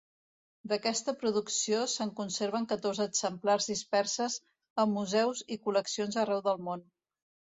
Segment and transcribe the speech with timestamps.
[0.69, 4.37] D'aquesta producció se'n conserven catorze exemplars disperses
[4.85, 6.83] en museus i col·leccions arreu del món.